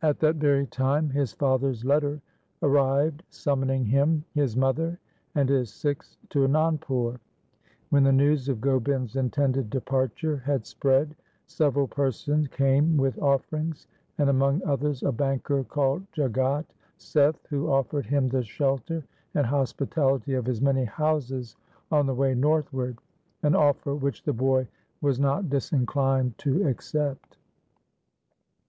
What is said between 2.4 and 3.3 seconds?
arrived